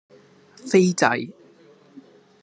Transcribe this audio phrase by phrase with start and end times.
[0.65, 1.31] 斐濟